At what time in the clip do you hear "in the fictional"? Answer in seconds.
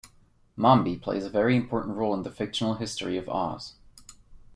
2.15-2.73